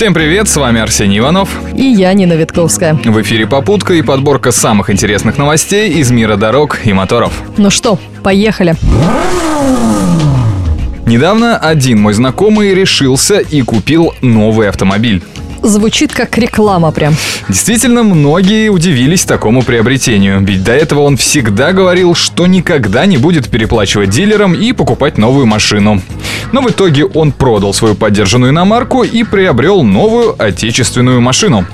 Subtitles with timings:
[0.00, 1.50] Всем привет, с вами Арсений Иванов.
[1.76, 2.94] И я, Нина Витковская.
[2.94, 7.34] В эфире «Попутка» и подборка самых интересных новостей из мира дорог и моторов.
[7.58, 8.76] Ну что, поехали.
[11.04, 15.22] Недавно один мой знакомый решился и купил новый автомобиль.
[15.62, 17.14] Звучит как реклама прям.
[17.48, 23.48] Действительно, многие удивились такому приобретению, ведь до этого он всегда говорил, что никогда не будет
[23.48, 26.00] переплачивать дилерам и покупать новую машину.
[26.52, 31.66] Но в итоге он продал свою поддержанную иномарку и приобрел новую отечественную машину.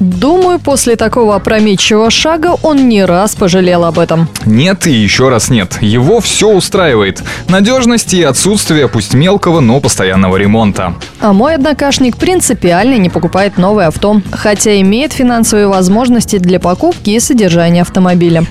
[0.00, 4.28] Думаю, после такого опрометчивого шага он не раз пожалел об этом.
[4.44, 5.78] Нет и еще раз нет.
[5.80, 7.22] Его все устраивает.
[7.48, 10.94] Надежность и отсутствие пусть мелкого, но постоянного ремонта.
[11.20, 17.20] А мой однокашник принципиально не покупает новое авто, хотя имеет финансовые возможности для покупки и
[17.20, 18.44] содержания автомобиля.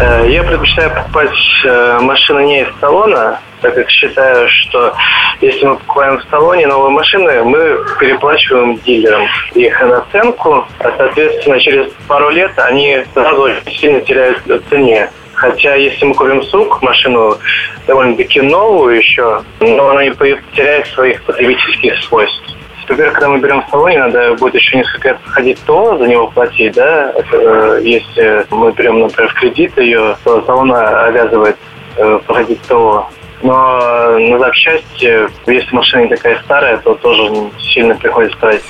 [0.00, 1.30] Э, я предпочитаю покупать
[1.64, 4.94] э, машины не из салона, так как считаю, что
[5.40, 11.92] если мы покупаем в салоне новые машины, мы переплачиваем дилерам их наценку, а соответственно через
[12.08, 15.10] пару лет они сразу сильно теряют в цене.
[15.34, 17.38] Хотя если мы купим сук, машину
[17.86, 20.10] довольно-таки новую еще, но она не
[20.54, 22.42] теряет своих потребительских свойств.
[22.90, 26.26] Например, когда мы берем в салоне, надо будет еще несколько лет ходить то, за него
[26.26, 27.14] платить, да.
[27.32, 31.56] Э, если мы берем, например, в кредит ее, то салон обязывает
[31.96, 33.08] э, проходить то
[33.42, 38.64] но на запчасти, если машина не такая старая, то тоже сильно приходится тратить.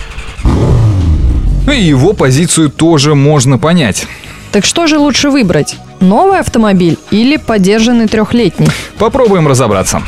[1.66, 4.06] Ну и его позицию тоже можно понять.
[4.52, 5.76] Так что же лучше выбрать?
[6.00, 8.68] Новый автомобиль или поддержанный трехлетний?
[8.98, 10.02] Попробуем разобраться.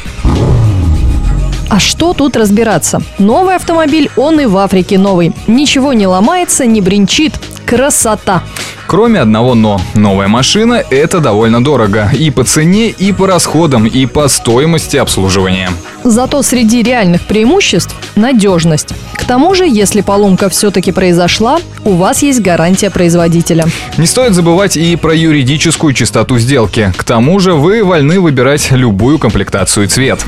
[1.70, 3.00] А что тут разбираться?
[3.18, 5.32] Новый автомобиль, он и в Африке новый.
[5.46, 7.32] Ничего не ломается, не бренчит.
[7.72, 8.42] Красота!
[8.86, 9.80] Кроме одного «но».
[9.94, 12.10] Новая машина– это довольно дорого.
[12.12, 15.70] И по цене, и по расходам, и по стоимости обслуживания.
[16.04, 18.90] Зато среди реальных преимуществ– надежность.
[19.14, 23.64] К тому же, если поломка все-таки произошла, у вас есть гарантия производителя.
[23.96, 26.92] Не стоит забывать и про юридическую чистоту сделки.
[26.98, 30.22] К тому же вы вольны выбирать любую комплектацию и цвет.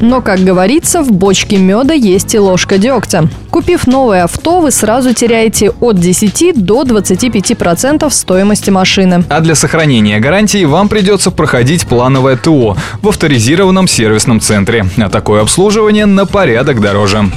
[0.00, 3.28] Но, как говорится, в бочке меда есть и ложка дегтя.
[3.50, 9.24] Купив новое авто, вы сразу теряете от 10 до 25% стоимости машины.
[9.28, 14.86] А для сохранения гарантии вам придется проходить плановое ТО в авторизированном сервисном центре.
[14.98, 17.30] А такое обслуживание на порядок дороже.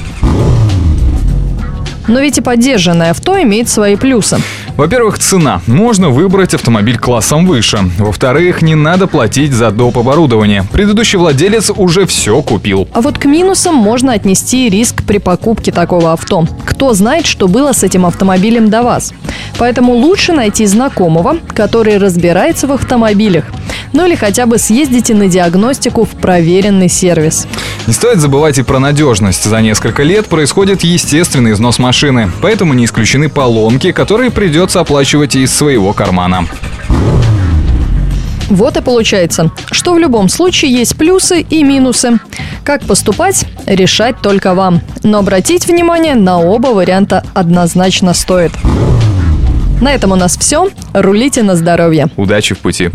[2.08, 4.38] Но ведь и поддержанное авто имеет свои плюсы.
[4.76, 5.60] Во-первых, цена.
[5.66, 7.78] Можно выбрать автомобиль классом выше.
[7.98, 9.98] Во-вторых, не надо платить за доп.
[9.98, 10.64] оборудование.
[10.72, 12.88] Предыдущий владелец уже все купил.
[12.92, 16.46] А вот к минусам можно отнести риск при покупке такого авто.
[16.64, 19.12] Кто знает, что было с этим автомобилем до вас.
[19.58, 23.44] Поэтому лучше найти знакомого, который разбирается в автомобилях–
[23.92, 27.46] ну или хотя бы съездите на диагностику в проверенный сервис.
[27.86, 29.42] Не стоит забывать и про надежность.
[29.42, 35.52] За несколько лет происходит естественный износ машины, поэтому не исключены поломки, которые придется оплачивать из
[35.52, 36.46] своего кармана.
[38.48, 42.20] Вот и получается, что в любом случае есть плюсы и минусы.
[42.64, 44.80] Как поступать, решать только вам.
[45.02, 48.52] Но обратить внимание на оба варианта однозначно стоит.
[49.80, 50.68] На этом у нас все.
[50.92, 52.06] Рулите на здоровье.
[52.16, 52.90] Удачи в пути.